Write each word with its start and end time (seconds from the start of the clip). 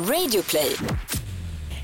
Radioplay. 0.00 0.76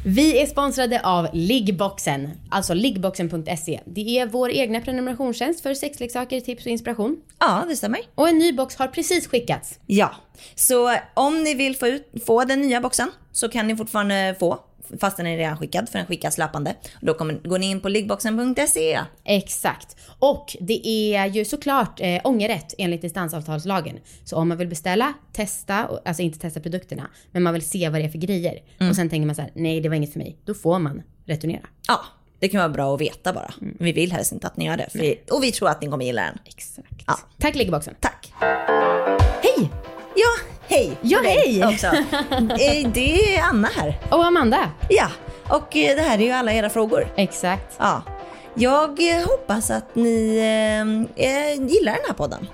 Vi 0.05 0.43
är 0.43 0.47
sponsrade 0.47 1.01
av 1.01 1.29
Liggboxen, 1.33 2.31
alltså 2.51 2.75
liggboxen.se. 2.75 3.81
Det 3.85 4.19
är 4.19 4.27
vår 4.27 4.51
egna 4.51 4.81
prenumerationstjänst 4.81 5.61
för 5.61 5.75
sexleksaker, 5.75 6.41
tips 6.41 6.67
och 6.67 6.73
inspiration. 6.73 7.17
Ja, 7.39 7.65
det 7.69 7.77
stämmer. 7.77 8.01
Och 8.15 8.29
en 8.29 8.39
ny 8.39 8.53
box 8.53 8.77
har 8.77 8.87
precis 8.87 9.29
skickats. 9.29 9.79
Ja, 9.87 10.15
så 10.55 10.97
om 11.15 11.43
ni 11.43 11.55
vill 11.55 11.77
få, 11.77 11.87
ut, 11.87 12.13
få 12.27 12.45
den 12.45 12.61
nya 12.61 12.81
boxen 12.81 13.11
så 13.33 13.49
kan 13.49 13.67
ni 13.67 13.77
fortfarande 13.77 14.37
få 14.39 14.59
fast 15.01 15.17
den 15.17 15.27
är 15.27 15.37
redan 15.37 15.57
skickad 15.57 15.89
för 15.89 15.99
den 15.99 16.07
skickas 16.07 16.39
löpande. 16.39 16.75
Då 17.01 17.15
kommer, 17.15 17.35
går 17.35 17.59
ni 17.59 17.71
in 17.71 17.81
på 17.81 17.89
liggboxen.se. 17.89 19.01
Exakt. 19.25 19.97
Och 20.19 20.57
det 20.61 20.89
är 20.89 21.27
ju 21.27 21.45
såklart 21.45 22.01
eh, 22.01 22.21
ångerrätt 22.25 22.75
enligt 22.79 23.03
distansavtalslagen. 23.03 23.99
Så 24.25 24.37
om 24.37 24.49
man 24.49 24.59
vill 24.59 24.69
beställa, 24.69 25.13
testa, 25.33 25.89
alltså 26.05 26.23
inte 26.23 26.39
testa 26.39 26.61
produkterna, 26.61 27.11
men 27.33 27.43
man 27.43 27.53
vill 27.53 27.69
se 27.69 27.89
vad 27.89 28.01
det 28.01 28.05
är 28.05 28.09
för 28.09 28.19
grejer. 28.19 28.59
Mm. 28.79 28.91
Och 28.91 28.97
sen 28.97 29.11
tänker 29.11 29.27
man 29.27 29.35
så 29.35 29.43
här, 29.43 29.51
nej 29.55 29.81
det 29.81 29.89
var 29.89 29.97
inget 29.97 30.13
för 30.13 30.19
mig. 30.19 30.37
Då 30.45 30.55
får 30.55 30.79
man 30.79 31.03
returnera. 31.25 31.67
Ja, 31.89 32.05
det 32.39 32.49
kan 32.49 32.59
vara 32.59 32.69
bra 32.69 32.95
att 32.95 33.01
veta 33.01 33.33
bara. 33.33 33.55
Vi 33.61 33.93
vill 33.93 34.13
helst 34.13 34.33
inte 34.33 34.47
att 34.47 34.57
ni 34.57 34.67
gör 34.67 34.77
det. 34.77 34.89
Vi, 34.95 35.21
och 35.31 35.43
vi 35.43 35.53
tror 35.53 35.69
att 35.69 35.81
ni 35.81 35.89
kommer 35.89 36.05
gilla 36.05 36.23
den. 36.23 36.39
Exakt. 36.45 37.05
Ja. 37.07 37.19
Tack 37.39 37.55
Liggboxen. 37.55 37.95
Tack. 38.01 38.33
Hej! 39.43 39.71
Ja, 40.17 40.56
hej. 40.77 40.91
Ja, 41.03 41.19
hej. 41.25 41.65
Också. 41.67 41.87
Eh, 42.41 42.89
Det 42.95 43.37
är 43.37 43.43
Anna 43.43 43.69
här. 43.77 43.99
Och 44.11 44.25
Amanda. 44.25 44.71
Ja, 44.89 45.09
och 45.49 45.77
eh, 45.77 45.97
det 45.97 46.03
här 46.03 46.19
är 46.19 46.23
ju 46.23 46.31
alla 46.31 46.53
era 46.53 46.71
frågor. 46.71 47.09
Exakt. 47.17 47.77
Ja. 47.79 48.03
Jag 48.55 49.11
eh, 49.11 49.25
hoppas 49.27 49.71
att 49.71 49.95
ni 49.95 50.37
eh, 51.17 51.67
gillar 51.69 51.93
den 51.93 52.03
här 52.07 52.15
podden. 52.15 52.47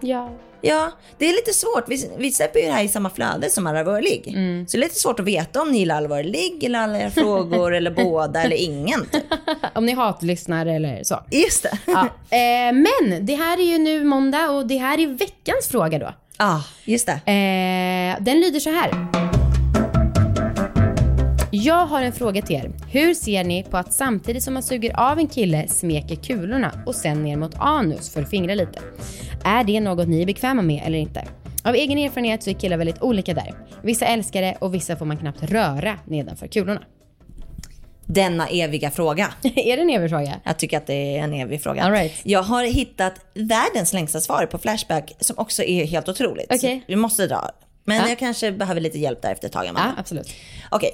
Ja. 0.00 0.30
Ja, 0.60 0.90
det 1.18 1.26
är 1.28 1.32
lite 1.32 1.52
svårt. 1.52 1.84
Vi, 1.88 2.10
vi 2.18 2.32
släpper 2.32 2.60
ju 2.60 2.66
det 2.66 2.72
här 2.72 2.84
i 2.84 2.88
samma 2.88 3.10
flöde 3.10 3.50
som 3.50 3.66
Allvarlig. 3.66 4.28
Mm. 4.28 4.66
Så 4.66 4.76
det 4.76 4.80
är 4.80 4.84
lite 4.84 5.00
svårt 5.00 5.20
att 5.20 5.26
veta 5.26 5.62
om 5.62 5.70
ni 5.72 5.78
gillar 5.78 5.96
Allvarlig 5.96 6.64
eller 6.64 6.78
alla 6.78 6.98
era 6.98 7.10
frågor 7.10 7.74
eller 7.76 7.90
båda 7.90 8.42
eller 8.42 8.56
ingen. 8.56 9.06
Typ. 9.12 9.22
Om 9.74 9.86
ni 9.86 9.92
hatlyssnar 9.92 10.66
eller 10.66 11.04
så. 11.04 11.20
Just 11.30 11.62
det. 11.62 11.78
Ja. 11.86 12.00
Eh, 12.30 12.72
men 12.72 13.26
det 13.26 13.34
här 13.34 13.58
är 13.58 13.62
ju 13.62 13.78
nu 13.78 14.04
måndag 14.04 14.50
och 14.50 14.66
det 14.66 14.76
här 14.76 15.00
är 15.00 15.06
veckans 15.06 15.68
fråga 15.70 15.98
då. 15.98 16.14
Ja, 16.38 16.64
just 16.84 17.06
det. 17.06 17.12
Eh, 17.12 18.24
den 18.24 18.40
lyder 18.40 18.60
så 18.60 18.70
här. 18.70 18.90
Jag 21.50 21.86
har 21.86 22.02
en 22.02 22.12
fråga 22.12 22.42
till 22.42 22.56
er. 22.56 22.70
Hur 22.90 23.14
ser 23.14 23.44
ni 23.44 23.62
på 23.62 23.76
att 23.76 23.92
samtidigt 23.92 24.42
som 24.42 24.54
man 24.54 24.62
suger 24.62 25.00
av 25.00 25.18
en 25.18 25.28
kille 25.28 25.68
smeker 25.68 26.16
kulorna 26.16 26.82
och 26.86 26.94
sen 26.94 27.22
ner 27.22 27.36
mot 27.36 27.54
anus 27.58 28.14
för 28.14 28.22
att 28.22 28.30
fingra 28.30 28.54
lite? 28.54 28.80
Är 29.44 29.64
det 29.64 29.80
något 29.80 30.08
ni 30.08 30.22
är 30.22 30.26
bekväma 30.26 30.62
med 30.62 30.82
eller 30.86 30.98
inte? 30.98 31.24
Av 31.64 31.74
egen 31.74 31.98
erfarenhet 31.98 32.42
så 32.42 32.50
är 32.50 32.54
killar 32.54 32.76
väldigt 32.76 33.02
olika 33.02 33.34
där. 33.34 33.54
Vissa 33.82 34.06
älskar 34.06 34.42
det 34.42 34.56
och 34.60 34.74
vissa 34.74 34.96
får 34.96 35.06
man 35.06 35.16
knappt 35.16 35.42
röra 35.42 35.98
nedanför 36.04 36.46
kulorna. 36.46 36.80
Denna 38.06 38.48
eviga 38.48 38.90
fråga. 38.90 39.34
är 39.42 39.76
det 39.76 39.82
en 39.82 39.90
evig 39.90 40.10
fråga? 40.10 40.40
Jag 40.44 40.58
tycker 40.58 40.76
att 40.76 40.86
det 40.86 41.16
är 41.18 41.22
en 41.22 41.32
evig 41.34 41.62
fråga. 41.62 41.82
All 41.82 41.92
right. 41.92 42.12
Jag 42.22 42.42
har 42.42 42.64
hittat 42.64 43.14
världens 43.34 43.92
längsta 43.92 44.20
svar 44.20 44.46
på 44.46 44.58
Flashback 44.58 45.12
som 45.20 45.38
också 45.38 45.62
är 45.62 45.84
helt 45.84 46.08
otroligt. 46.08 46.60
Så 46.60 46.80
Vi 46.86 46.96
måste 46.96 47.26
dra. 47.26 47.50
Men 47.84 47.96
Ja. 47.96 48.08
jag 48.08 48.18
kanske 48.18 48.52
behöver 48.52 48.80
lite 48.80 48.98
hjälp 48.98 49.22
där 49.22 49.32
efter 49.32 49.46
ett 49.46 49.52
tag. 49.52 49.66
Amanda. 49.66 49.92
Ja, 49.96 50.00
absolut. 50.00 50.34
Okej. 50.70 50.90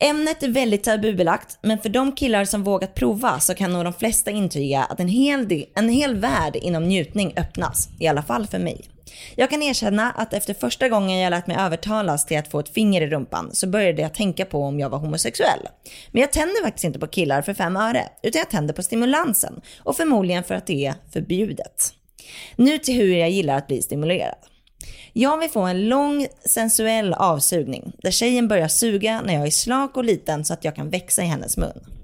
Ämnet 0.00 0.42
är 0.42 0.48
väldigt 0.48 0.84
tabubelagt, 0.84 1.58
men 1.62 1.78
för 1.78 1.88
de 1.88 2.12
killar 2.12 2.44
som 2.44 2.64
vågat 2.64 2.94
prova 2.94 3.40
så 3.40 3.54
kan 3.54 3.72
nog 3.72 3.84
de 3.84 3.92
flesta 3.92 4.30
intyga 4.30 4.84
att 4.84 5.00
en 5.00 5.08
hel, 5.08 5.64
en 5.74 5.88
hel 5.88 6.16
värld 6.16 6.56
inom 6.56 6.84
njutning 6.84 7.32
öppnas, 7.36 7.88
i 8.00 8.06
alla 8.06 8.22
fall 8.22 8.46
för 8.46 8.58
mig. 8.58 8.84
Jag 9.36 9.50
kan 9.50 9.62
erkänna 9.62 10.10
att 10.10 10.34
efter 10.34 10.54
första 10.54 10.88
gången 10.88 11.18
jag 11.18 11.30
lät 11.30 11.46
mig 11.46 11.56
övertalas 11.60 12.26
till 12.26 12.38
att 12.38 12.50
få 12.50 12.60
ett 12.60 12.68
finger 12.68 13.02
i 13.02 13.06
rumpan 13.06 13.50
så 13.52 13.66
började 13.66 14.02
jag 14.02 14.14
tänka 14.14 14.44
på 14.44 14.62
om 14.62 14.80
jag 14.80 14.90
var 14.90 14.98
homosexuell. 14.98 15.68
Men 16.10 16.20
jag 16.20 16.32
tänder 16.32 16.62
faktiskt 16.64 16.84
inte 16.84 16.98
på 16.98 17.06
killar 17.06 17.42
för 17.42 17.54
fem 17.54 17.76
öre, 17.76 18.08
utan 18.22 18.38
jag 18.38 18.50
tänder 18.50 18.74
på 18.74 18.82
stimulansen 18.82 19.60
och 19.78 19.96
förmodligen 19.96 20.44
för 20.44 20.54
att 20.54 20.66
det 20.66 20.86
är 20.86 20.94
förbjudet. 21.12 21.92
Nu 22.56 22.78
till 22.78 22.94
hur 22.94 23.16
jag 23.16 23.30
gillar 23.30 23.58
att 23.58 23.66
bli 23.66 23.82
stimulerad. 23.82 24.34
Jag 25.12 25.38
vill 25.38 25.50
få 25.50 25.60
en 25.60 25.88
lång 25.88 26.26
sensuell 26.44 27.14
avsugning 27.14 27.92
där 28.02 28.10
tjejen 28.10 28.48
börjar 28.48 28.68
suga 28.68 29.20
när 29.20 29.34
jag 29.34 29.46
är 29.46 29.50
slak 29.50 29.96
och 29.96 30.04
liten 30.04 30.44
så 30.44 30.52
att 30.52 30.64
jag 30.64 30.76
kan 30.76 30.90
växa 30.90 31.22
i 31.22 31.26
hennes 31.26 31.56
mun. 31.56 31.97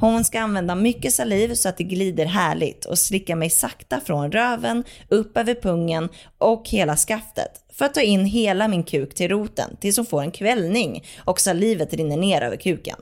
Hon 0.00 0.24
ska 0.24 0.40
använda 0.40 0.74
mycket 0.74 1.12
saliv 1.12 1.54
så 1.54 1.68
att 1.68 1.76
det 1.76 1.84
glider 1.84 2.26
härligt 2.26 2.84
och 2.84 2.98
slicka 2.98 3.36
mig 3.36 3.50
sakta 3.50 4.00
från 4.00 4.32
röven, 4.32 4.84
upp 5.08 5.36
över 5.36 5.54
pungen 5.54 6.08
och 6.38 6.68
hela 6.68 6.96
skaftet 6.96 7.50
för 7.78 7.84
att 7.84 7.94
ta 7.94 8.00
in 8.00 8.24
hela 8.24 8.68
min 8.68 8.82
kuk 8.82 9.14
till 9.14 9.28
roten 9.28 9.76
tills 9.80 9.96
hon 9.96 10.06
får 10.06 10.22
en 10.22 10.30
kvällning 10.30 11.04
och 11.24 11.40
salivet 11.40 11.94
rinner 11.94 12.16
ner 12.16 12.42
över 12.42 12.56
kuken. 12.56 12.96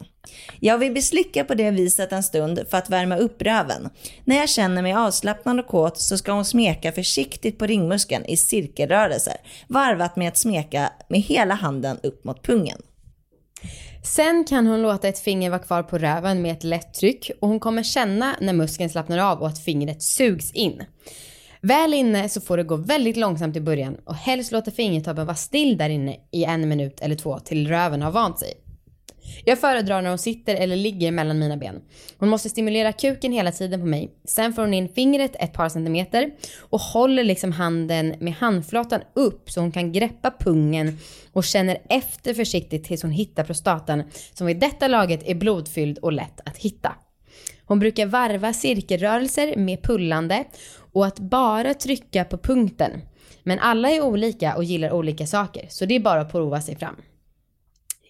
Jag 0.61 0.79
vill 0.79 0.93
beslicka 0.93 1.45
på 1.45 1.55
det 1.55 1.71
viset 1.71 2.13
en 2.13 2.23
stund 2.23 2.65
för 2.71 2.79
att 2.79 2.91
värma 2.91 3.17
upp 3.17 3.43
röven. 3.43 3.91
När 4.25 4.37
jag 4.37 4.49
känner 4.49 4.83
mig 4.83 4.93
avslappnad 4.93 5.61
och 5.61 5.67
kåt 5.67 5.99
så 5.99 6.19
ska 6.19 6.33
hon 6.33 6.45
smeka 6.45 6.93
försiktigt 6.93 7.59
på 7.59 7.67
ringmuskeln 7.67 8.25
i 8.25 8.37
cirkelrörelser, 8.37 9.37
varvat 9.69 10.17
med 10.17 10.29
att 10.29 10.37
smeka 10.37 10.93
med 11.09 11.21
hela 11.21 11.55
handen 11.55 11.99
upp 12.03 12.25
mot 12.25 12.43
pungen. 12.43 12.79
Sen 14.07 14.45
kan 14.45 14.67
hon 14.67 14.83
låta 14.83 15.09
ett 15.09 15.19
finger 15.19 15.51
vara 15.51 15.63
kvar 15.63 15.83
på 15.83 15.99
röven 15.99 16.43
med 16.43 16.53
ett 16.53 16.65
lätt 16.65 16.95
tryck 16.95 17.31
och 17.41 17.49
hon 17.49 17.61
kommer 17.61 17.83
känna 17.83 18.37
när 18.41 18.53
muskeln 18.53 18.91
slappnar 18.91 19.19
av 19.19 19.41
och 19.41 19.49
att 19.49 19.65
fingret 19.65 20.03
sugs 20.03 20.53
in. 20.53 20.83
Väl 21.61 21.95
inne 21.95 22.29
så 22.29 22.41
får 22.41 22.57
det 22.57 22.63
gå 22.63 22.77
väldigt 22.77 23.17
långsamt 23.17 23.57
i 23.57 23.61
början 23.61 23.97
och 24.05 24.15
helst 24.15 24.53
låta 24.53 24.71
fingertoppen 24.71 25.27
vara 25.27 25.37
still 25.37 25.77
där 25.77 25.89
inne 25.89 26.17
i 26.31 26.45
en 26.45 26.69
minut 26.69 27.01
eller 27.01 27.17
två 27.17 27.39
till 27.39 27.69
röven 27.69 28.03
har 28.03 28.11
vant 28.11 28.39
sig. 28.39 28.64
Jag 29.45 29.59
föredrar 29.59 30.03
när 30.03 30.09
hon 30.09 30.19
sitter 30.19 30.55
eller 30.55 30.77
ligger 30.77 31.11
mellan 31.11 31.39
mina 31.39 31.57
ben. 31.57 31.81
Hon 32.19 32.29
måste 32.29 32.49
stimulera 32.49 32.93
kuken 32.93 33.33
hela 33.33 33.53
tiden 33.53 33.81
på 33.81 33.87
mig. 33.87 34.11
Sen 34.25 34.53
får 34.53 34.63
hon 34.63 34.75
in 34.75 34.89
fingret 34.89 35.37
ett 35.41 35.53
par 35.53 35.69
centimeter 35.69 36.31
och 36.61 36.81
håller 36.81 37.25
liksom 37.25 37.53
handen 37.53 38.15
med 38.21 38.33
handflatan 38.33 39.01
upp 39.15 39.51
så 39.51 39.61
hon 39.61 39.73
kan 39.73 39.93
greppa 39.93 40.31
pungen 40.31 40.99
och 41.33 41.45
känner 41.45 41.79
efter 41.89 42.35
försiktigt 42.35 42.85
tills 42.85 43.03
hon 43.03 43.11
hittar 43.11 43.45
prostatan 43.45 44.03
som 44.35 44.47
vid 44.47 44.61
detta 44.61 44.89
laget 44.89 45.29
är 45.29 45.35
blodfylld 45.35 45.99
och 45.99 46.13
lätt 46.13 46.41
att 46.45 46.59
hitta. 46.59 46.93
Hon 47.67 47.79
brukar 47.79 48.07
varva 48.07 48.53
cirkelrörelser 48.53 49.57
med 49.57 49.83
pullande 49.83 50.45
och 50.93 51.07
att 51.07 51.19
bara 51.19 51.75
trycka 51.75 52.25
på 52.25 52.39
punkten. 52.39 52.91
Men 53.43 53.59
alla 53.59 53.91
är 53.91 54.01
olika 54.01 54.57
och 54.57 54.65
gillar 54.65 54.93
olika 54.93 55.27
saker 55.27 55.67
så 55.69 55.87
det 55.87 55.95
är 55.95 56.01
bara 56.01 56.21
att 56.21 56.33
prova 56.33 56.61
sig 56.61 56.77
fram. 56.77 56.97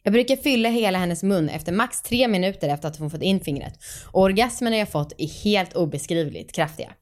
Jag 0.07 0.13
brukar 0.13 0.37
fylla 0.37 0.69
hela 0.69 0.99
hennes 0.99 1.23
mun 1.23 1.49
efter 1.49 1.73
max 1.73 2.03
tre 2.03 2.29
minuter 2.29 2.69
efter 2.69 2.89
att 2.89 2.97
hon 2.97 3.11
fått 3.11 3.23
in 3.23 3.41
fingret. 3.41 3.75
Och 4.13 4.23
orgasmerna 4.23 4.77
jag 4.77 4.89
fått 4.89 5.13
är 5.19 5.45
helt 5.45 5.77
obeskrivligt 5.77 6.53
kraftiga. 6.53 6.93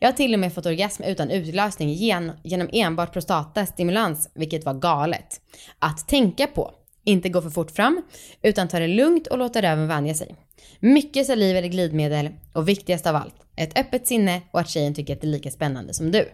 Jag 0.00 0.08
har 0.08 0.12
till 0.12 0.34
och 0.34 0.40
med 0.40 0.54
fått 0.54 0.66
orgasm 0.66 1.02
utan 1.02 1.30
utlösning 1.30 1.92
gen- 1.92 2.32
genom 2.44 2.68
enbart 2.72 3.12
prostatastimulans, 3.12 4.30
vilket 4.34 4.64
var 4.64 4.74
galet. 4.74 5.40
Att 5.78 6.08
tänka 6.08 6.46
på. 6.46 6.70
Inte 7.04 7.28
gå 7.28 7.42
för 7.42 7.50
fort 7.50 7.70
fram, 7.70 8.02
utan 8.42 8.68
ta 8.68 8.78
det 8.78 8.86
lugnt 8.88 9.26
och 9.26 9.38
låta 9.38 9.62
röven 9.62 9.88
vänja 9.88 10.14
sig. 10.14 10.34
Mycket 10.80 11.26
saliv 11.26 11.56
eller 11.56 11.68
glidmedel 11.68 12.28
och 12.52 12.68
viktigast 12.68 13.06
av 13.06 13.16
allt, 13.16 13.34
ett 13.56 13.78
öppet 13.78 14.06
sinne 14.06 14.42
och 14.50 14.60
att 14.60 14.68
tjejen 14.68 14.94
tycker 14.94 15.12
att 15.14 15.20
det 15.20 15.26
är 15.26 15.30
lika 15.30 15.50
spännande 15.50 15.94
som 15.94 16.10
du. 16.10 16.28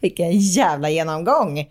Vilken 0.00 0.38
jävla 0.38 0.90
genomgång! 0.90 1.70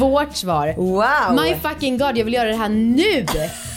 Vårt 0.00 0.36
svar. 0.36 0.74
Wow! 0.76 1.44
My 1.44 1.54
fucking 1.54 1.98
god, 1.98 2.18
jag 2.18 2.24
vill 2.24 2.34
göra 2.34 2.48
det 2.48 2.56
här 2.56 2.68
nu! 2.68 3.26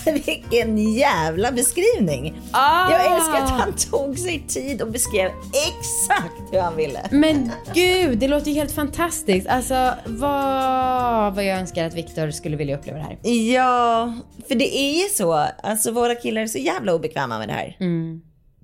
Vilken 0.26 0.94
jävla 0.94 1.52
beskrivning! 1.52 2.42
Ah! 2.52 2.92
Jag 2.92 3.16
älskar 3.16 3.44
att 3.44 3.50
han 3.50 3.74
tog 3.74 4.18
sig 4.18 4.44
tid 4.48 4.82
och 4.82 4.92
beskrev 4.92 5.32
exakt 5.52 6.54
hur 6.54 6.60
han 6.60 6.76
ville. 6.76 7.00
Men 7.12 7.52
gud, 7.74 8.18
det 8.18 8.28
låter 8.28 8.52
ju 8.52 8.54
helt 8.54 8.72
fantastiskt. 8.72 9.48
Alltså 9.48 9.94
vad, 10.06 11.36
vad 11.36 11.46
jag 11.46 11.60
önskar 11.60 11.86
att 11.86 11.94
Viktor 11.94 12.32
skulle 12.32 12.58
vilja 12.58 12.78
uppleva 12.78 12.98
det 12.98 13.04
här. 13.04 13.18
Ja, 13.54 14.14
för 14.48 14.56
det 14.56 14.78
är 14.78 15.04
ju 15.04 15.10
så. 15.10 15.34
Alltså 15.64 15.92
våra 15.92 16.16
killar 16.16 16.42
är 16.42 16.48
så 16.48 16.58
jävla 16.58 16.94
obekväma 16.94 17.40
med 17.40 17.48
det 17.50 17.54
här. 17.54 17.76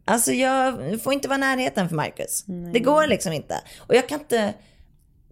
Alltså 0.06 0.31
jag 0.31 0.75
får 1.04 1.13
inte 1.13 1.28
vara 1.28 1.38
närheten 1.38 1.90
för 1.90 1.96
Marcus. 1.96 2.44
Det 2.74 2.80
går 2.80 3.08
liksom 3.08 3.34
inte. 3.34 3.56
Och 3.80 3.96
jag 3.96 4.10
kan 4.10 4.19
inte... 4.19 4.54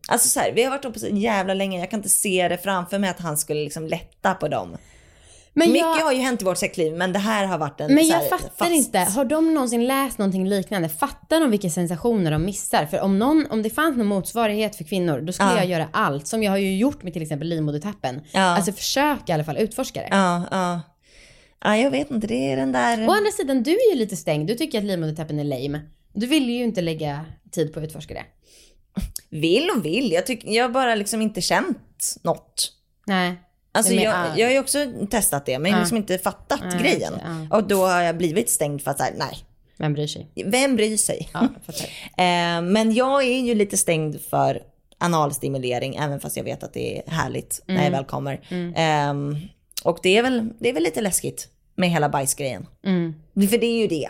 Alltså 0.08 0.30
så 0.30 0.40
här, 0.40 0.52
vi 0.52 0.64
har 0.64 0.72
varit 0.72 0.86
ihop 0.86 0.98
så 0.98 1.08
jävla 1.08 1.54
länge. 1.54 1.80
Jag 1.80 1.90
kan 1.90 2.00
inte 2.00 2.10
se 2.10 2.48
det 2.48 2.58
framför 2.58 3.00
mig 3.00 3.10
att 3.10 3.20
han 3.20 3.38
skulle 3.38 3.64
liksom 3.64 3.88
lätta 3.88 4.34
på 4.34 4.48
dem. 4.48 4.78
Men 5.56 5.72
Mycket 5.72 5.82
jag, 5.82 6.06
har 6.06 6.12
ju 6.12 6.20
hänt 6.20 6.42
i 6.42 6.46
vårt 6.46 6.58
sexliv 6.58 6.94
men 6.94 7.14
det 7.14 7.20
här 7.20 7.46
har 7.46 7.58
varit 7.58 7.82
en 7.82 7.94
men 7.94 8.08
jag 8.08 8.16
här 8.18 8.30
fattar 8.30 8.50
fast... 8.58 8.72
inte. 8.72 9.00
Har 9.00 9.26
de 9.26 9.54
någonsin 9.54 9.88
läst 9.88 10.18
någonting 10.18 10.48
liknande? 10.50 10.90
Fattar 10.90 11.40
de 11.40 11.52
vilka 11.52 11.70
sensationer 11.70 12.32
de 12.32 12.46
missar? 12.46 12.86
För 12.86 13.00
om, 13.02 13.20
någon, 13.20 13.46
om 13.50 13.62
det 13.64 13.70
fanns 13.70 13.98
någon 13.98 14.08
motsvarighet 14.08 14.76
för 14.76 14.84
kvinnor, 14.84 15.22
då 15.22 15.34
skulle 15.34 15.50
Ja. 15.50 15.58
jag 15.58 15.66
göra 15.66 15.88
allt. 15.94 16.28
Som 16.28 16.44
jag 16.44 16.52
har 16.52 16.58
ju 16.58 16.78
gjort 16.78 17.04
med 17.04 17.14
till 17.14 17.22
exempel 17.22 17.48
livmodertappen. 17.48 18.22
Ja. 18.32 18.42
Alltså 18.42 18.72
försök 18.72 19.30
i 19.30 19.32
alla 19.32 19.44
fall 19.44 19.58
utforska 19.58 20.00
det. 20.02 20.08
Ja, 20.12 20.44
ja. 20.52 20.82
Ja, 21.64 21.78
jag 21.78 21.92
vet 21.92 22.12
inte. 22.12 22.28
Det 22.28 22.52
är 22.52 22.58
den 22.58 22.72
där... 22.72 23.10
Å 23.10 23.12
andra 23.12 23.32
sidan, 23.32 23.64
du 23.64 23.72
är 23.72 23.92
ju 23.94 24.00
lite 24.00 24.16
stängd. 24.16 24.48
Du 24.48 24.56
tycker 24.56 24.78
att 24.78 24.84
livmodertappen 24.84 25.40
är 25.40 25.44
lame. 25.44 25.82
Du 26.14 26.28
vill 26.28 26.50
ju 26.50 26.64
inte 26.64 26.82
lägga 26.82 27.26
tid 27.52 27.74
på 27.74 27.80
att 27.80 27.86
utforska 27.86 28.14
det. 28.14 28.24
Vill 29.30 29.70
och 29.78 29.86
vill. 29.86 30.12
Jag, 30.12 30.26
tyck, 30.26 30.44
jag 30.46 30.64
har 30.64 30.70
bara 30.70 30.96
liksom 30.96 31.22
inte 31.22 31.42
känt 31.42 32.16
något. 32.22 32.72
Nej. 33.08 33.34
Alltså 33.72 33.94
jag, 33.94 34.04
ja. 34.04 34.38
jag 34.38 34.48
har 34.48 34.54
ju 34.54 34.60
också 34.60 34.86
testat 35.12 35.46
det 35.46 35.60
men 35.60 35.72
jag 35.72 35.78
har 35.78 35.82
liksom 35.84 35.98
inte 35.98 36.18
fattat 36.18 36.60
Ja, 36.72 36.78
grejen. 36.80 37.14
ja. 37.50 37.58
Och 37.58 37.68
då 37.68 37.86
har 37.86 38.02
jag 38.02 38.18
blivit 38.18 38.50
stängd 38.50 38.82
för 38.82 38.92
att 38.92 38.98
säga 38.98 39.14
nej, 39.18 39.38
Vem 39.78 39.94
bryr 39.94 40.08
sig? 40.08 40.28
vem 40.46 40.76
bryr 40.76 40.98
sig? 40.98 41.30
Ja. 41.34 41.48
Eh, 42.18 42.62
men 42.62 42.94
jag 42.94 43.24
är 43.24 43.40
ju 43.40 43.56
lite 43.56 43.78
stängd 43.78 44.22
för 44.30 44.62
analstimulering 44.98 45.96
även 45.96 46.20
fast 46.20 46.38
jag 46.38 46.44
vet 46.44 46.64
att 46.64 46.74
det 46.74 46.98
är 46.98 47.12
härligt 47.12 47.62
när 47.66 47.76
jag 47.76 47.82
Mm. 47.86 47.94
väl 47.94 48.06
kommer. 48.06 48.42
Ehm, 48.76 49.38
och 49.84 50.00
det 50.04 50.18
är, 50.18 50.24
väl, 50.24 50.50
det 50.60 50.70
är 50.70 50.74
väl 50.74 50.84
lite 50.84 51.02
läskigt 51.02 51.48
med 51.76 51.90
hela 51.90 52.10
bajsgrejen. 52.10 52.68
Mm. 52.86 53.14
För 53.50 53.58
det 53.58 53.66
är 53.66 53.78
ju 53.82 53.88
det. 53.88 54.10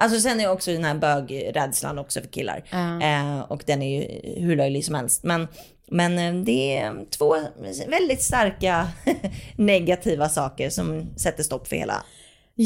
Alltså 0.00 0.20
sen 0.20 0.40
är 0.40 0.50
också 0.50 0.72
den 0.72 0.84
här 0.84 0.94
bögrädslan 0.94 1.98
också 1.98 2.20
för 2.20 2.28
killar. 2.28 2.64
Ja. 2.70 3.02
Eh, 3.02 3.40
och 3.40 3.62
den 3.66 3.82
är 3.82 4.00
ju 4.00 4.20
hur 4.40 4.56
löjlig 4.56 4.84
som 4.84 4.94
helst. 4.94 5.24
Men, 5.24 5.48
men 5.86 6.18
eh, 6.18 6.44
det 6.44 6.76
är 6.76 7.10
två 7.10 7.36
väldigt 7.88 8.22
starka 8.22 8.88
negativa 9.56 10.28
saker 10.28 10.70
som 10.70 11.16
sätter 11.16 11.42
stopp 11.42 11.68
för 11.68 11.76
hela 11.76 12.04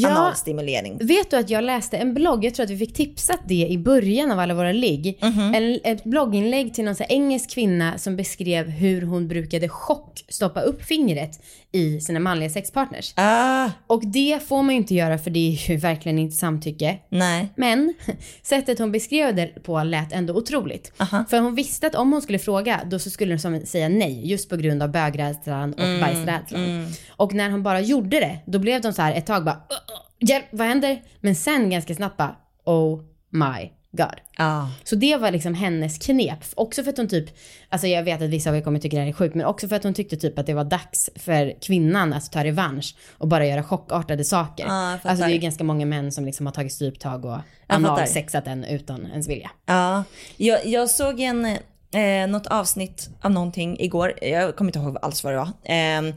Ja. 0.01 0.09
analstimulering. 0.09 0.97
Vet 1.01 1.31
du 1.31 1.37
att 1.37 1.49
jag 1.49 1.63
läste 1.63 1.97
en 1.97 2.13
blogg, 2.13 2.45
jag 2.45 2.55
tror 2.55 2.63
att 2.63 2.69
vi 2.69 2.77
fick 2.77 2.93
tipsat 2.93 3.39
det 3.47 3.67
i 3.69 3.77
början 3.77 4.31
av 4.31 4.39
alla 4.39 4.53
våra 4.53 4.71
ligg. 4.71 5.17
Mhm. 5.21 5.53
en, 5.55 5.79
ett 5.83 6.03
blogginlägg 6.03 6.73
till 6.73 6.85
någon 6.85 6.95
engelsk 7.09 7.49
kvinna 7.51 7.97
som 7.97 8.15
beskrev 8.15 8.69
hur 8.69 9.01
hon 9.01 9.27
brukade 9.27 9.69
chock 9.69 10.25
stoppa 10.29 10.61
upp 10.61 10.83
fingret 10.83 11.39
i 11.71 11.99
sina 12.01 12.19
manliga 12.19 12.49
sexpartners. 12.49 13.13
Ah, 13.15 13.69
Och 13.87 14.05
det 14.05 14.39
får 14.47 14.63
man 14.63 14.69
ju 14.75 14.77
inte 14.77 14.95
göra 14.95 15.17
för 15.17 15.29
det 15.31 15.39
är 15.39 15.69
ju 15.71 15.77
verkligen 15.77 16.19
inte 16.19 16.35
samtycke. 16.37 16.97
nej. 17.09 17.47
Men 17.57 17.93
sättet 18.43 18.79
hon 18.79 18.91
beskrev 18.91 19.35
det 19.35 19.47
på 19.63 19.83
lät 19.83 20.13
ändå 20.13 20.33
otroligt. 20.33 20.91
Aha. 20.97 21.25
För 21.29 21.39
hon 21.39 21.55
visste 21.55 21.87
att 21.87 21.95
om 21.95 22.11
hon 22.13 22.21
skulle 22.21 22.39
fråga 22.39 22.81
då 22.85 22.99
så 22.99 23.09
skulle 23.09 23.39
hon 23.43 23.65
säga 23.65 23.89
nej 23.89 24.29
just 24.31 24.49
på 24.49 24.55
grund 24.55 24.83
av 24.83 24.91
bögrädslan 24.91 25.73
och 25.73 25.79
Mm, 25.79 26.01
bajsrädslan. 26.01 26.87
Och 27.09 27.33
när 27.33 27.49
hon 27.49 27.63
bara 27.63 27.79
gjorde 27.81 28.19
det 28.19 28.37
då 28.45 28.59
blev 28.59 28.81
de 28.81 28.93
så 28.93 29.01
här 29.01 29.13
ett 29.15 29.25
tag 29.25 29.45
bara 29.45 29.61
"Åh, 29.69 29.77
åh, 29.84 29.84
hjälp 30.19 30.45
vad 30.51 30.67
händer? 30.67 31.01
Men 31.19 31.35
sen 31.35 31.69
ganska 31.69 31.95
snabbt 31.95 32.17
bara 32.17 32.35
oh 32.65 33.01
my 33.29 33.71
god. 33.91 34.19
Ah. 34.37 34.67
Så 34.83 34.95
det 34.95 35.17
var 35.17 35.31
liksom 35.31 35.53
hennes 35.53 35.97
knep. 35.97 36.39
Också 36.55 36.83
för 36.83 36.89
att 36.89 36.97
hon 36.97 37.07
typ, 37.07 37.29
alltså 37.69 37.87
jag 37.87 38.03
vet 38.03 38.21
att 38.21 38.29
vissa 38.29 38.49
av 38.49 38.55
er 38.55 38.61
kommer 38.61 38.79
tycka 38.79 38.95
det 38.95 39.01
här 39.01 39.09
är 39.09 39.13
sjukt, 39.13 39.35
men 39.35 39.45
också 39.45 39.67
för 39.67 39.75
att 39.75 39.83
hon 39.83 39.93
tyckte 39.93 40.17
typ 40.17 40.39
att 40.39 40.45
det 40.45 40.53
var 40.53 40.63
dags 40.63 41.09
för 41.15 41.61
kvinnan 41.61 42.13
att 42.13 42.31
ta 42.31 42.43
revansch 42.43 42.95
och 43.17 43.27
bara 43.27 43.45
göra 43.45 43.63
chockartade 43.63 44.23
saker. 44.23 44.63
Fattar. 44.63 45.09
alltså 45.09 45.25
det 45.25 45.31
är 45.31 45.33
ju 45.33 45.39
ganska 45.39 45.63
många 45.63 45.85
män 45.85 46.11
som 46.11 46.25
liksom 46.25 46.45
har 46.45 46.53
tagit 46.53 46.73
stryptag 46.73 47.25
och 47.25 47.37
analsexat 47.67 48.47
en 48.47 48.63
utan 48.63 49.05
ens 49.05 49.29
vilja. 49.29 49.51
Ja, 49.65 50.03
jag, 50.37 50.65
jag 50.65 50.89
såg 50.89 51.19
en, 51.19 51.45
eh, 51.91 52.27
något 52.27 52.47
avsnitt 52.47 53.09
av 53.21 53.31
någonting 53.31 53.79
igår. 53.79 54.13
Jag 54.21 54.55
kommer 54.55 54.69
inte 54.69 54.79
ihåg 54.79 54.97
alls 55.01 55.23
vad 55.23 55.33
det 55.33 55.37
var. 55.37 55.51
Eh, 55.63 56.15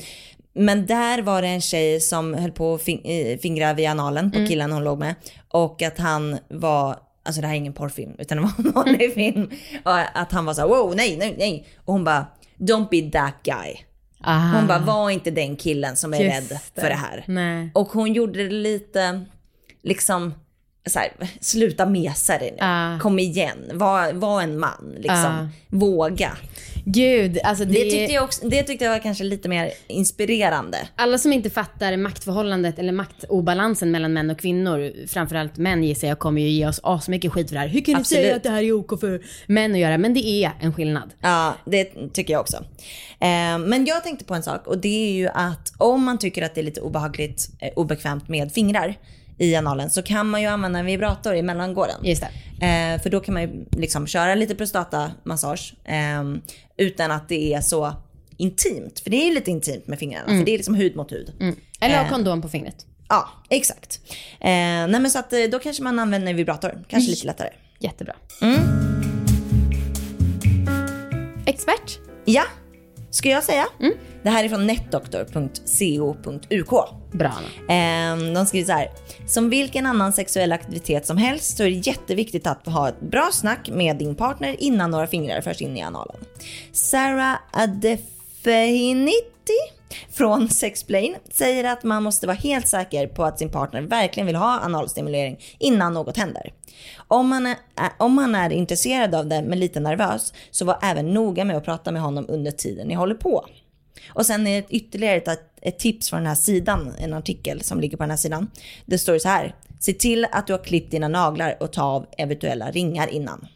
men 0.59 0.87
där 0.87 1.23
var 1.23 1.43
det 1.43 1.49
en 1.49 1.61
tjej 1.61 2.01
som 2.01 2.35
höll 2.35 2.53
på 2.53 2.75
att 2.75 2.83
fing, 2.83 3.05
eh, 3.05 3.39
fingra 3.39 3.75
vid 3.75 3.89
analen 3.89 4.31
på 4.31 4.47
killen 4.47 4.73
hon 4.73 4.85
låg 4.85 4.99
med. 4.99 5.15
Och 5.49 5.83
att 5.83 5.99
han 5.99 6.39
var, 6.49 6.97
alltså 7.25 7.41
det 7.41 7.47
här 7.47 7.55
är 7.55 7.59
ingen 7.59 7.73
porrfilm 7.73 8.13
utan 8.19 8.39
det 8.39 8.43
var 8.43 8.53
en 8.59 8.73
vanlig 8.73 9.15
film. 9.15 9.51
Och 9.85 10.19
att 10.19 10.33
han 10.33 10.45
var 10.45 10.55
så 10.55 10.61
här, 10.61 10.69
wow, 10.69 10.97
nej, 10.97 11.17
nej, 11.17 11.35
nej. 11.39 11.67
Och 11.85 11.93
hon 11.93 12.05
bara, 12.05 12.27
don't 12.59 12.89
be 12.91 13.11
that 13.11 13.35
guy. 13.43 13.77
Aha. 14.25 14.59
Hon 14.59 14.67
bara, 14.67 14.79
var 14.79 15.11
inte 15.11 15.31
den 15.31 15.57
killen 15.57 15.97
som 15.97 16.15
är 16.15 16.21
Just 16.21 16.51
rädd 16.51 16.61
för 16.75 16.89
det 16.89 16.95
här. 16.95 17.25
Nej. 17.27 17.71
Och 17.75 17.89
hon 17.89 18.13
gjorde 18.13 18.45
det 18.45 18.51
lite, 18.51 19.25
liksom, 19.83 20.35
så 20.87 20.99
här, 20.99 21.13
sluta 21.41 21.87
mesa 21.87 22.39
dig 22.39 22.51
nu. 22.51 22.59
Ah. 22.61 22.99
Kom 22.99 23.19
igen, 23.19 23.59
var, 23.73 24.13
var 24.13 24.43
en 24.43 24.59
man. 24.59 24.95
Liksom. 24.97 25.25
Ah. 25.25 25.49
Våga. 25.69 26.37
Gud, 26.85 27.39
alltså 27.45 27.65
det, 27.65 27.73
Det 27.73 27.91
tyckte, 27.91 28.13
jag 28.13 28.25
också, 28.25 28.49
det 28.49 28.63
tyckte 28.63 28.85
jag 28.85 28.93
var 28.93 28.99
kanske 28.99 29.25
lite 29.25 29.49
mer 29.49 29.71
inspirerande. 29.87 30.79
Alla 30.97 31.19
som 31.19 31.33
inte 31.33 31.51
fattar 31.51 31.97
maktförhållandet 31.97 32.79
eller 32.79 32.93
maktobalansen 32.93 33.91
mellan 33.91 34.13
män 34.13 34.31
och 34.31 34.39
kvinnor, 34.39 35.07
framförallt 35.07 35.57
män 35.57 35.85
gissar 35.85 36.09
jag, 36.09 36.19
kommer 36.19 36.41
ju 36.41 36.49
ge 36.49 36.67
oss 36.67 36.81
asmycket 36.83 37.33
skit 37.33 37.49
för 37.49 37.55
det 37.55 37.61
här. 37.61 37.69
Hur 37.69 37.81
kan 37.81 37.95
du 37.95 38.01
Absolut. 38.01 38.25
säga 38.25 38.37
att 38.37 38.43
det 38.43 38.51
här 38.51 38.63
är 38.63 38.73
OK 38.73 39.01
för 39.01 39.23
män 39.47 39.73
att 39.73 39.79
göra? 39.79 39.99
Men 39.99 40.15
det 40.15 40.27
är 40.27 40.51
en 40.61 40.73
skillnad. 40.73 41.11
Ja, 41.21 41.55
det 41.65 41.85
tycker 42.13 42.33
jag 42.33 42.41
också. 42.41 42.57
Eh, 43.21 43.59
men 43.59 43.85
jag 43.87 44.05
tänkte 44.05 44.25
på 44.25 44.35
en 44.35 44.43
sak 44.43 44.67
och 44.67 44.79
det 44.79 45.09
är 45.09 45.13
ju 45.13 45.29
att 45.29 45.73
om 45.79 46.05
man 46.05 46.19
tycker 46.19 46.43
att 46.43 46.55
det 46.55 46.61
är 46.61 46.65
lite 46.65 46.81
obehagligt, 46.81 47.51
eh, 47.61 47.73
obekvämt 47.77 48.29
med 48.29 48.53
fingrar 48.53 48.95
i 49.39 49.55
analen 49.57 49.91
så 49.91 50.03
kan 50.03 50.29
man 50.31 50.41
ju 50.43 50.47
använda 50.47 50.79
en 50.79 50.87
vibrator 50.87 51.35
i 51.35 51.43
mellangården. 51.43 51.97
Just 52.03 52.23
det. 52.61 52.67
Eh, 52.67 53.03
för 53.03 53.11
då 53.11 53.21
kan 53.21 53.35
man 53.35 53.43
ju 53.43 53.65
liksom 53.71 54.07
köra 54.07 54.35
lite 54.35 54.55
prostatamassage 54.55 55.75
eh, 55.85 56.25
utan 56.77 57.11
att 57.11 57.29
det 57.29 57.55
är 57.55 57.61
så 57.61 57.93
intimt. 58.37 59.01
För 59.01 59.11
det 59.11 59.17
är 59.17 59.27
ju 59.29 59.35
lite 59.35 59.51
intimt 59.51 59.87
med 59.87 59.99
fingrarna. 59.99 60.27
För 60.27 60.45
det 60.45 60.51
är 60.55 60.57
liksom 60.57 60.75
hud 60.75 60.97
mot 60.97 61.13
hud. 61.13 61.33
Mm. 61.41 61.57
Eller 61.81 61.97
ha 61.97 62.05
Eh. 62.05 62.09
kondom 62.11 62.43
på 62.43 62.49
fingret. 62.49 62.87
Ja, 63.09 63.29
exakt. 63.51 64.01
Eh, 64.41 64.49
nej 64.51 64.89
men 65.01 65.11
så 65.11 65.19
att 65.19 65.33
eh, 65.33 65.41
då 65.53 65.59
kanske 65.59 65.83
man 65.83 65.99
använder 65.99 66.31
en 66.31 66.37
vibrator. 66.37 66.85
Kanske 66.89 67.11
lite 67.11 67.27
lättare. 67.27 67.49
Jättebra. 67.79 68.15
Mm. 68.43 68.59
Expert? 71.47 71.99
Ja, 72.25 72.43
ska 73.11 73.29
jag 73.29 73.45
säga. 73.45 73.67
Det 74.29 74.33
här 74.33 74.45
är 74.45 74.49
från 74.49 74.67
netdoktor.co.uk. 74.67 76.71
Bra 77.13 77.29
Anna. 77.29 77.49
Eh, 77.75 78.17
de 78.35 78.47
skriver 78.47 78.67
så 78.67 78.73
här. 78.73 78.91
Som 79.27 79.51
vilken 79.51 79.87
annan 79.87 80.13
sexuell 80.13 80.53
aktivitet 80.53 81.07
som 81.07 81.17
helst 81.17 81.57
så 81.57 81.63
är 81.63 81.71
det 81.71 81.87
jätteviktigt 81.87 82.47
att 82.47 82.67
ha 82.67 82.89
ett 82.89 83.01
bra 83.01 83.29
snack 83.33 83.69
med 83.73 83.97
din 83.97 84.15
partner 84.15 84.57
innan 84.59 84.91
några 84.91 85.07
fingrar 85.07 85.41
förs 85.41 85.63
in 85.63 85.77
i 85.77 85.83
analen. 85.83 86.17
Sarah 86.73 87.37
Adefehinitti 87.53 89.59
från 90.11 90.49
Sexplain 90.49 91.17
säger 91.31 91.65
att 91.65 91.85
man 91.85 92.03
måste 92.03 92.27
vara 92.27 92.37
helt 92.37 92.69
säker 92.69 93.07
på 93.07 93.25
att 93.25 93.39
sin 93.39 93.51
partner 93.51 93.83
verkligen 93.83 94.27
vill 94.27 94.37
ha 94.37 94.61
analstimulering 94.61 95.39
innan 95.59 95.95
något 95.95 96.17
händer. 96.17 96.53
Om 97.09 97.29
man, 97.29 97.47
är, 97.47 97.57
om 97.99 98.15
man 98.15 98.35
är 98.35 98.51
intresserad 98.51 99.15
av 99.15 99.27
det 99.27 99.43
men 99.43 99.61
lite 99.61 99.81
nervös 99.81 100.33
så 100.51 100.65
var 100.65 100.79
även 100.83 101.15
noga 101.15 101.45
med 101.45 101.57
att 101.57 101.65
prata 101.65 101.91
med 101.91 102.03
honom 102.03 102.27
under 102.29 102.51
tiden 102.51 102.89
ni 102.89 102.95
håller 102.95 103.15
på. 103.15 103.45
Och 104.09 104.27
sen 104.27 104.47
är 104.47 104.63
det 104.63 104.67
ytterligare 104.71 105.17
ett, 105.17 105.29
ett 105.63 105.79
tips 105.79 106.11
från 106.11 106.19
den 106.19 106.27
här 106.27 106.35
sidan, 106.35 106.95
en 106.99 107.15
artikel 107.15 107.63
som 107.63 107.81
ligger 107.81 107.97
på 107.97 108.03
den 108.03 108.11
här 108.11 108.17
sidan. 108.17 108.51
Det 108.87 108.99
står 108.99 109.19
så 109.19 109.29
här. 109.29 109.55
Se 109.81 109.93
till 109.93 110.27
att 110.33 110.47
du 110.47 110.53
har 110.53 110.65
klippt 110.65 110.91
dina 110.91 111.09
naglar 111.09 111.57
och 111.61 111.73
ta 111.73 111.83
av 111.83 112.07
eventuella 112.19 112.71
ringar 112.71 113.09
innan. 113.09 113.47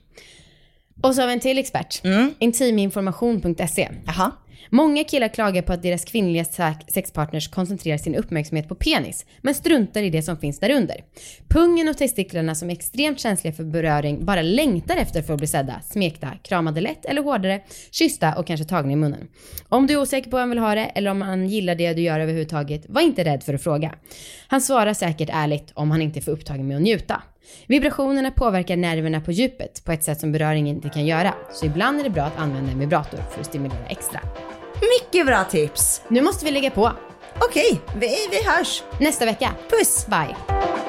Och 1.03 1.15
så 1.15 1.21
har 1.21 1.27
vi 1.27 1.33
en 1.33 1.41
till 1.41 1.59
expert. 1.59 2.03
Intiminformation.se. 2.39 3.89
Jaha. 4.07 4.33
Många 4.71 5.05
killar 5.05 5.29
klagar 5.29 5.63
på 5.63 5.73
att 5.73 5.83
deras 5.83 6.05
kvinnliga 6.05 6.45
sexpartners 6.95 7.49
koncentrerar 7.49 7.99
sin 7.99 8.15
uppmärksamhet 8.15 8.69
på 8.69 8.75
penis, 8.75 9.27
men 9.41 9.55
struntar 9.55 10.03
i 10.03 10.11
det 10.11 10.23
som 10.23 10.37
finns 10.37 10.61
därunder. 10.61 11.05
Pungen 11.49 11.89
och 11.89 11.99
testiklarna 11.99 12.55
som 12.55 12.71
är 12.71 12.75
extremt 12.75 13.21
känsliga 13.21 13.55
för 13.55 13.65
beröring 13.65 14.25
bara 14.25 14.43
längtar 14.43 14.97
efter 14.97 15.23
för 15.23 15.35
att 15.35 15.39
bli 15.39 15.47
sedda, 15.47 15.81
smekta, 15.81 16.29
kramade 16.43 16.81
lätt 16.81 17.05
eller 17.05 17.23
hårdare, 17.23 17.61
kyssta 17.91 18.35
och 18.35 18.47
kanske 18.47 18.67
tagna 18.67 18.93
i 18.93 18.97
munnen. 18.97 19.29
Om 19.69 19.87
du 19.87 19.95
är 19.95 20.01
osäker 20.01 20.31
på 20.31 20.37
hur 20.37 20.41
han 20.41 20.51
vill 20.51 20.59
ha 20.59 20.75
det 20.75 20.85
eller 20.85 21.11
om 21.11 21.23
han 21.23 21.49
gillar 21.49 21.75
det 21.75 21.93
du 21.93 22.03
gör 22.03 22.21
överhuvudtaget, 22.21 22.85
var 22.89 23.01
inte 23.01 23.25
rädd 23.25 23.43
för 23.43 23.55
att 23.55 23.63
fråga. 23.63 23.95
Han 24.47 24.61
svarar 24.61 24.95
säkert 24.95 25.31
ärligt 25.33 25.73
om 25.75 25.91
han 25.91 26.03
inte 26.03 26.19
är 26.19 26.23
för 26.23 26.33
upptagen 26.33 26.69
med 26.69 26.77
att 26.77 26.83
njuta. 26.83 27.23
Vibrationerna 27.67 28.31
påverkar 28.31 28.77
nerverna 28.77 29.21
på 29.21 29.33
djupet 29.33 29.85
på 29.85 29.93
ett 29.93 30.05
sätt 30.05 30.21
som 30.21 30.33
beröring 30.33 30.69
inte 30.69 30.89
kan 30.89 31.07
göra, 31.07 31.35
så 31.53 31.67
ibland 31.67 32.01
är 32.01 32.05
det 32.05 32.11
bra 32.11 32.23
att 32.23 32.39
använda 32.39 32.73
en 32.73 32.79
vibrator 32.79 33.19
för 33.33 33.41
att 33.41 33.47
stimulera 33.47 33.87
extra. 33.89 34.21
Mycket 34.75 35.27
bra 35.27 35.45
tips. 35.45 36.03
Nu 36.09 36.23
måste 36.23 36.45
vi 36.45 36.51
lägga 36.51 36.71
på. 36.71 36.93
Okej, 37.35 37.81
vi, 37.97 38.09
vi 38.31 38.43
hörs. 38.51 38.83
Nästa 39.01 39.25
vecka. 39.25 39.51
Puss. 39.71 40.07
Bye. 40.07 40.82